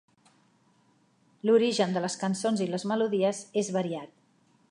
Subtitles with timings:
[1.49, 4.17] L'origen de les cançons i les melodies és variat.